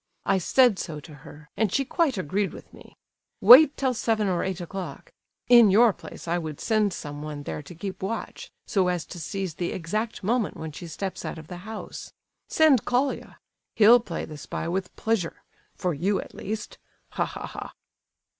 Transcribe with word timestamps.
I 0.25 0.39
said 0.39 0.79
so 0.79 0.99
to 0.99 1.13
her, 1.13 1.51
and 1.55 1.71
she 1.71 1.85
quite 1.85 2.17
agreed 2.17 2.53
with 2.53 2.73
me. 2.73 2.97
Wait 3.39 3.77
till 3.77 3.93
seven 3.93 4.25
or 4.27 4.43
eight 4.43 4.59
o'clock. 4.59 5.11
In 5.47 5.69
your 5.69 5.93
place 5.93 6.27
I 6.27 6.39
would 6.39 6.59
send 6.59 6.91
someone 6.91 7.43
there 7.43 7.61
to 7.61 7.75
keep 7.75 8.01
watch, 8.01 8.49
so 8.65 8.87
as 8.87 9.05
to 9.05 9.19
seize 9.19 9.53
the 9.53 9.71
exact 9.73 10.23
moment 10.23 10.57
when 10.57 10.71
she 10.71 10.87
steps 10.87 11.23
out 11.23 11.37
of 11.37 11.49
the 11.49 11.57
house. 11.69 12.13
Send 12.47 12.83
Colia. 12.83 13.37
He'll 13.75 13.99
play 13.99 14.25
the 14.25 14.39
spy 14.39 14.67
with 14.67 14.91
pleasure—for 14.95 15.93
you 15.93 16.19
at 16.19 16.33
least. 16.33 16.79
Ha, 17.09 17.25
ha, 17.25 17.45
ha!" 17.45 17.75